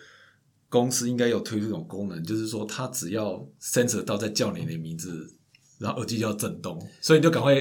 [0.74, 5.30] 公司应该有推出这种功能，就是说它只要 sensor 到在叫你的名字，
[5.78, 7.54] 然后耳机就要震动，所以你就赶快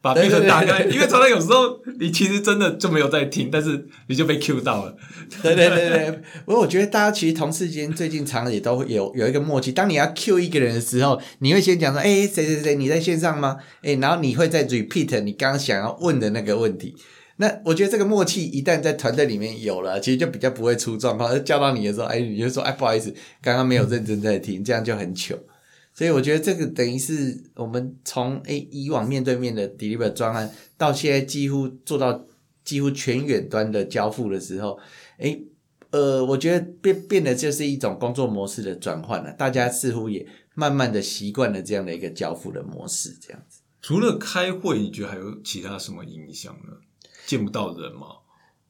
[0.00, 4.96] 把对 m 对 i 对打开，因为常常有时候你其实真的就没有在听，但是你就被 Q 到了。
[5.42, 13.56] 对对对对，不过我觉得大家其实同事间最近常常也都会有有一个默契，当你要 Q 一个人的时候，你会先讲说，哎，谁谁谁，你在线上吗？
[13.82, 16.94] 哎，然后你会再 repeat 你刚刚想要问的那个问题。
[17.40, 21.44] 那我觉得这个默契一旦在团队里面有了，其实就比较不会出状况。
[21.44, 25.38] 叫到你的时候，哎，你就说，哎，不好意思，刚刚没有认真在听，这样就很糗。
[25.94, 32.24] 所以我觉得这个等于是我们从诶以往面对面的 deliver 专案，到现在几乎做到
[32.64, 34.78] 几乎全远端的交付的时候，
[35.18, 35.42] 诶
[35.90, 43.60] 呃，我觉得变变得就是一种工作模式的转换了，大家似乎也慢慢的习惯了这样的一个交付的模式，这样子。
[43.80, 46.74] 除了开会，你觉得还有其他什么影响呢？
[47.28, 48.06] 见不到人吗？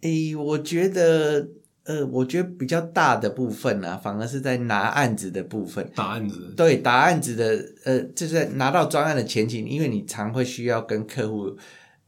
[0.01, 1.49] 诶，我觉得，
[1.85, 5.89] 呃，我觉得比较大的部分呢、反而是在拿案子的部分。
[5.95, 11.57] 答案子对，答案子的，呃，就是在拿到专案的前期，因为你常会需要跟客户，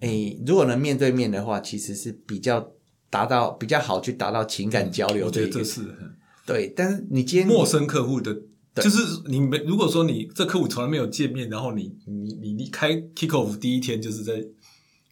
[0.00, 2.72] 诶，如果能面对面的话，其实是比较
[3.08, 5.50] 达到比较好去达到情感交流我的一个。
[5.52, 5.80] 觉得这是
[6.46, 8.34] 对，但是你今天陌生客户的，
[8.74, 14.44] 就是你没如果说你这客户从来没有见面，然后你你你你开 kick off 第一天就是在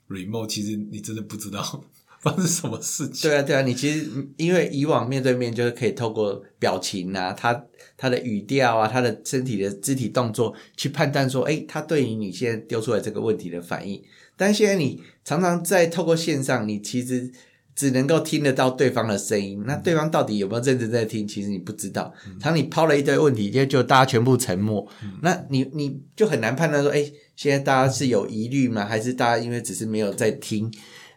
[0.08, 1.84] remote，其实你真的不知道
[2.20, 3.30] 发生什么事情。
[3.30, 7.64] 对啊，对啊，你其实嗯因为以往面对面就是可以透过表情啊，他
[7.96, 14.02] 他的语调啊，他的身体的肢体动作去判断说，哎，他对于你现在丢出来这个问题的反应。
[14.36, 17.30] 但现在你常常在透过线上，你其实
[17.74, 22.12] 只能够听得到对方的声音，那对方到底有没有认真在听，其实你不知道。
[22.40, 24.88] 当你抛了一堆问题，就就大家全部沉默，
[25.22, 27.04] 那你你就很难判断说，哎，
[27.38, 28.84] 现在大家是有疑虑吗？
[28.84, 30.68] 还是大家因为只是没有在听？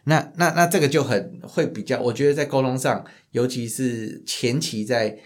[0.04, 5.18] 那那那这个就很会比较，我觉得在沟通上，尤其是前期在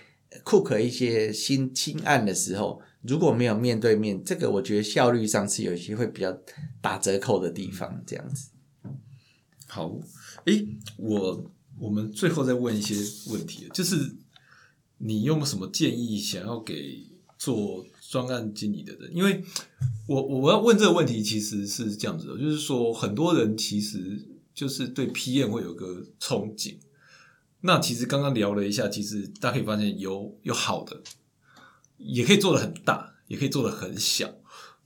[0.42, 6.34] cook 一些新新案的时候，如果没有面对面，这个我觉得效率上是有一些会比较
[6.80, 8.48] 打折扣的地方，这样子。
[9.66, 10.00] 好，
[10.46, 10.66] 诶，
[10.96, 12.94] 我我们最后再问一些
[13.30, 14.16] 问题，就是
[14.96, 19.10] 你有没有什么建议想要给做专案经理的人？
[19.14, 19.42] 因为
[20.06, 26.76] 我我要问这个问题，其实是这样子的，就是说很多人其实就是对 PM 会有个憧憬，
[27.60, 31.02] 那其实刚刚聊了一下，其实大家可以发现有有好的，
[31.98, 34.32] 也可以做的很大，也可以做的很小。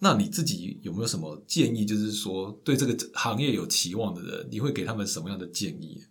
[0.03, 1.85] 那你自己有没有什么建议？
[1.85, 6.03] 就是说，对这个行业有期望的人，你会给他们什么样的建议？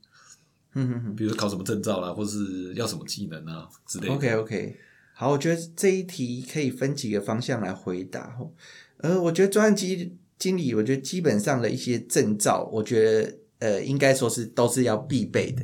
[0.75, 1.15] 嗯哼哼。
[1.15, 4.13] 比如考什么证照啦，或是要什么技能啊之类的。
[4.13, 4.77] OK OK，
[5.19, 8.53] 好，我觉得这一题可以分几个方向来回答哦。
[8.99, 15.61] 呃，我觉得专案经经理，我觉得基本上的一些证照，我觉得呃，应该说是都是要必备的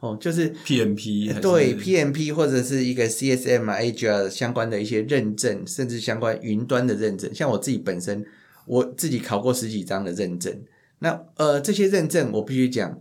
[0.00, 7.34] 哦，就是 PMP 对 PMP 或者是一个 CSM 啊 Agile 相关的一些认证，甚至相关云端的认证。
[7.34, 8.22] 像我自己本身，
[8.66, 10.54] 我自己考过十几张的认证。
[10.98, 13.00] 那呃，这些认证我必须讲，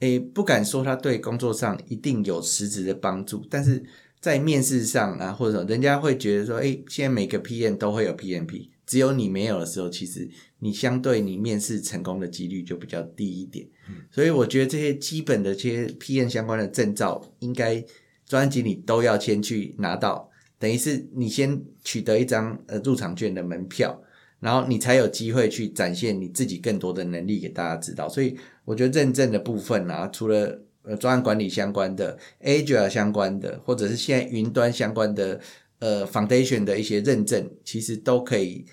[0.00, 3.84] 诶，不敢说它对工作上一定有实质的帮助，但是
[4.22, 13.66] 在面试上啊，或者说人家会觉得说，哎，现在每个 PM 都会有 PMP，只有你没有的时候，其实你相对你面试成功的几率就比较低一点。
[14.12, 17.84] 所以我觉得这些基本的这些 PM 相关的证照，应该
[18.24, 24.00] 专案经理都要先去拿到，等于是你先取得一张呃入场券的门票，
[24.38, 28.08] 然后你才有机会去展现你自己更多的能力给大家知道。
[28.08, 35.40] 所以我觉得认证的部分啊，除了呃专案管理相关的、Agile 相关的，或者是现在云端相关的
[35.78, 38.64] 呃 Foundation 的一些认证，其实都可以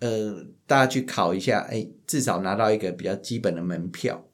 [0.00, 4.26] 呃大家去考一下，哎，至少拿到一个比较基本的门票。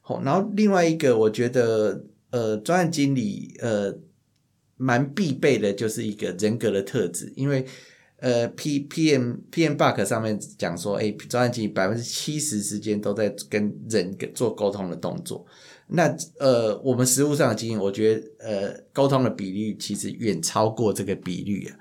[0.00, 3.96] 好，然后另外一个我觉得呃专案经理呃
[4.76, 7.66] 蛮必备的就是一个人格的特质，因为。
[8.22, 15.46] 呃，P P M P M Bug 上面讲说，哎，专案经理百分之七十时间都在跟人做沟通的动作。
[15.92, 21.76] 那呃，我们实务上的经验，我觉得呃，沟通的比率其实远超过这个比率啊，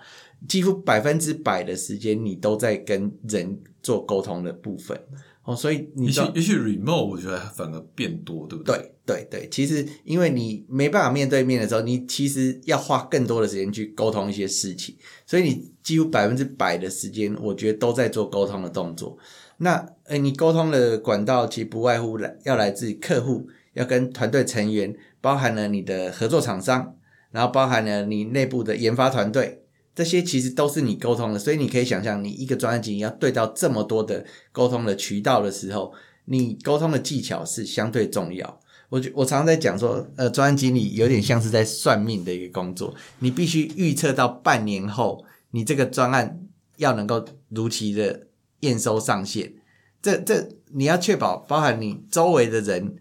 [0.48, 5.00] 几乎百分之百的时间你都在跟人做沟通的部分
[5.44, 8.76] 哦，所以你也许也许 remote 我觉得反而变多，对不对？
[9.06, 14.96] 对对对，其实因为你没办法面对面的时候，你其实要花更多的时间去沟通一些事情，
[15.26, 19.18] 所以你几乎百分之百的时间，我觉得都在做沟通的动作。
[19.58, 23.48] 那呃，你沟通的管道其实不外乎来要来自客户，
[23.80, 26.94] 要跟团队成员，包含了你的合作厂商，
[27.32, 29.64] 然后包含了你内部的研发团队，
[29.96, 31.40] 这些其实都是你沟通的。
[31.40, 35.94] 所以你可以想象，你一个专案经理要对到这么多的沟通的渠道的时候，
[36.26, 38.60] 你沟通的技巧是相对重要。
[38.90, 46.42] 我我常常在讲说，呃，专案经理有点像是在算命的一个工作，你必须预测到半年后，你这个专案
[46.76, 48.28] 要能够如期的
[48.60, 49.54] 验收上线。
[50.02, 52.96] 这这你要确保，包含你周围的人，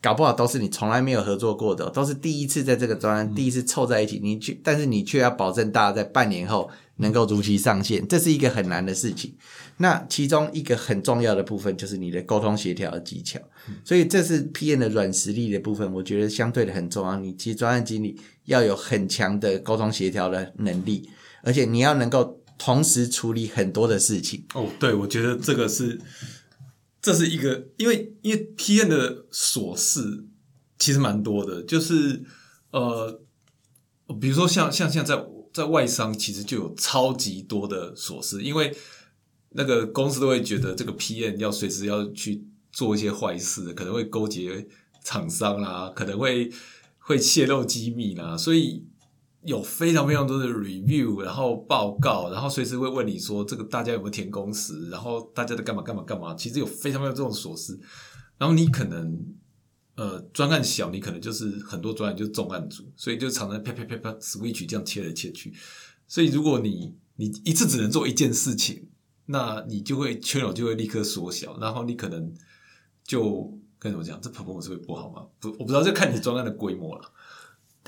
[0.00, 9.34] 搞不好都是你从来没有合作过的，都是第一次在这个专案第一次凑在一起，你去，但是你却要保证大家在半年后能够如期上线，这是一个很难的事情。
[9.78, 13.38] 那其中一个很重要的部分就是你的沟通协调的技巧，
[13.84, 17.16] 所以这是 PM 的软实力的部分，我觉得相对的很重要。
[17.16, 21.08] 你其实专案经理要有很强的沟通协调的能力，
[21.42, 24.44] 而且你要能够同时处理很多的事情。
[24.54, 25.96] 哦，对，我觉得这个是，
[27.00, 30.24] 这是一个，因为因为 P N 的琐事
[30.78, 32.22] 其实蛮多的，就是
[32.70, 33.20] 呃，
[34.20, 38.76] 比如说像像像在在外商，其实就有超级多的琐事，因为
[39.50, 44.66] 那个公司都会觉得这个 P N 要随时要去做一些坏事，可能会勾结
[45.04, 46.50] 厂商啦，可能会
[46.98, 48.84] 会泄露机密啦，所以。
[49.44, 56.34] 有非常非常多的 review，然后报告，然后随时会问你说这个大家有没有填公时，然后大家在干嘛干嘛干嘛。
[56.34, 57.78] 其实有非常非常这种琐事，
[58.36, 59.16] 然后你可能
[59.94, 65.54] 呃专案小，你可能就是很多专案就是重案组，所以就常常啪啪啪啪 switch 这样切来切去。
[66.06, 68.88] 所以如果你你一次只能做一件事情，
[69.26, 72.34] 那你就会圈友就会立刻缩小，然后你可能
[73.04, 75.26] 就该怎么讲，这跑业务是会不好吗？
[75.38, 77.12] 不，我不知道，就看你专案的规模了。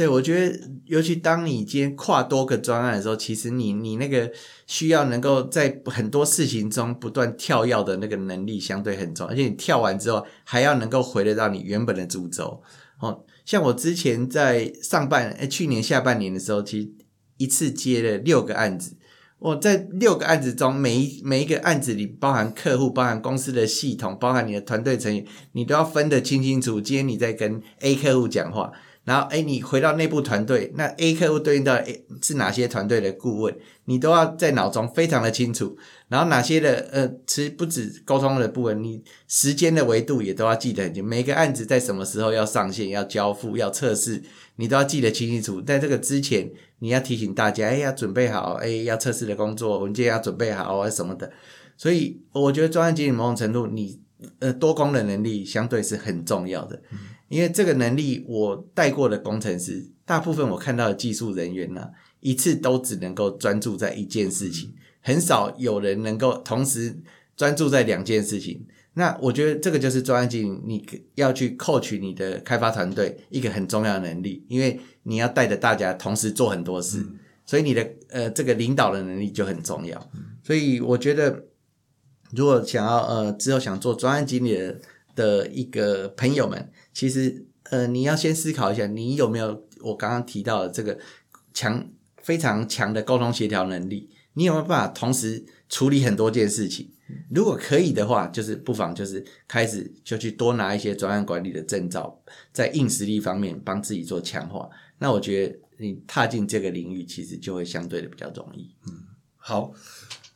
[0.01, 4.33] 对，我觉得，尤其当你今天跨多个专案的时候，其实你你那个
[4.67, 12.63] 需要能够在很多事情中不断跳跃的那个能力相对很重要，而且你跳完之后还要能够回得到你原本的主轴。
[13.01, 16.91] 哦，像我之前在上半诶去年下半年的时候，其实
[17.37, 18.97] 一次接了六个案子。
[19.39, 26.81] 我在六个案子中，每一每一个案子里包含客户、包含公司的系统、包含你的团队成员，你都要分得清清楚。
[26.81, 28.73] 今天你在跟 A 客户讲话。
[29.11, 33.53] 然后，哎，你回到内部团队，那 A 客户对应到 A 是哪些团队的顾问，
[33.87, 35.77] 你都要在脑中非常的清楚。
[36.07, 41.05] 然后哪些的，呃，其实不止沟通的部分，你时间的维度也都要记得很清。
[41.05, 44.23] 每个案子在什么时候要上线、要交付、要测试，
[44.55, 45.61] 你都要记得清清楚。
[45.61, 46.49] 在这个之前，
[46.79, 51.29] 你要提醒大家，哎，要准备好，哎，要测试的工作文件要准备好啊什么的。
[51.77, 53.99] 所以，我觉得专案经理某种程度，你
[54.39, 56.81] 呃多功能能力相对是很重要的。
[57.31, 66.99] 因为这个能力我带过的工程师，大部分我看到的技术人员呢、一次都只能够专注在一件事情，很少有人能够同时
[67.37, 68.67] 专注在两件事情。
[68.95, 77.07] 那我觉得这个就是专案经理，你要去 coach 你的开发团队一个很重要的能力，因为你要带着大家同时做很多事，
[77.47, 80.11] 所以你的呃这个领导的能力就很重要。
[80.43, 81.45] 所以我觉得，
[82.33, 84.81] 如果想要呃之后想做专案经理的
[85.15, 90.99] 的一个朋友们，其实呃你要先思考一下，你有没有我刚刚提到的这个
[91.53, 91.91] 强
[92.23, 96.91] 非常强的沟通协调能力，你有没有办法同时处理很多件事情？
[97.29, 104.69] 如果可以的话，就是不妨就是开始就去多拿一些专案管理的证照，在硬实力方面帮自己做强化。
[104.99, 108.77] 那我觉得你踏进这个领域，其实就会相对的比较容易。
[108.87, 108.93] 嗯
[109.37, 109.73] 好，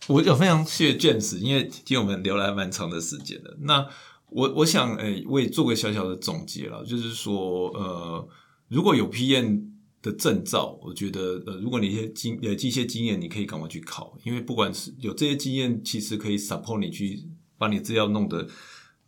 [0.09, 3.57] 我有非常谢谢卷子因为今天我们聊了蛮长的时间的。
[3.61, 3.87] 那
[4.35, 8.29] 我我想，诶、我也做个小小的总结了，就是说，呃，
[8.69, 9.63] 如果有 PM
[10.03, 17.23] 的证照，我觉得，呃，如果你一些经呃一些经验，你可以赶快去考，因为不管是有这些经验，其实可以 support 你去
[17.57, 18.49] 把你资料弄得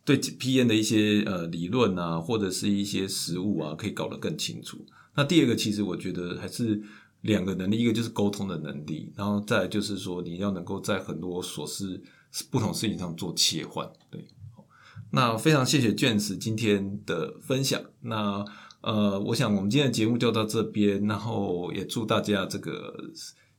[0.05, 4.77] 对 PM 的一些呃理论啊，或者是一些实物啊，可以搞得更清楚。
[5.15, 6.81] 那第二个，其实我觉得还是
[7.23, 12.01] 两个能力，一个就是沟通的能力，然后再就是说你要能够在很多琐事
[12.49, 13.85] 不同事情上做切换。
[14.09, 14.25] 对，
[15.11, 17.79] 那非常谢谢卷子今天的分享。
[18.01, 18.43] 那
[18.81, 22.93] 呃，我想我们今天的节目就到这边，然后也祝大家这个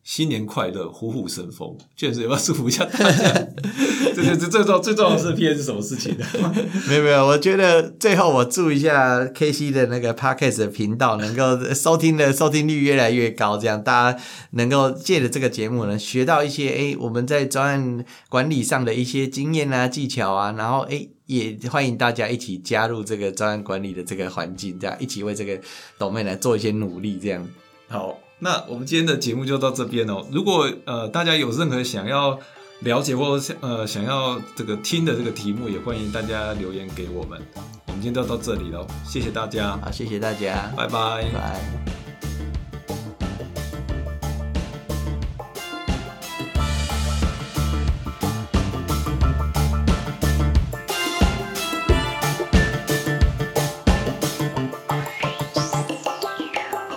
[0.03, 1.77] 新年快乐，虎虎生风。
[1.99, 3.47] James 要不要祝福一下大家？
[4.15, 6.25] 这这这最重最重要的是 PM 是什么事情呢？
[6.89, 14.19] 没有没有，我觉得最后我祝一下 K C 的那个 Podcast 的频道能够收听的收听率越来越高，这样大家
[14.53, 25.61] 能够借着这个节目呢，学到一些诶我们在专案管理上的一些经验啊技巧啊，然后诶也欢迎大家一起加入这个专案管理的这个环境，这样一起为这个
[25.99, 27.47] domain 来做一些努力，这样。
[27.87, 30.27] 好，那我们今天的节目就到这边哦。
[30.33, 32.39] 如果呃大家有任何想要
[32.81, 37.39] 了解或者呃想要这个听的这个题目，也欢迎大家留言给我们。
[37.87, 41.98] 我们今天就到这里喽，谢谢大家，好，谢谢大家，拜拜拜。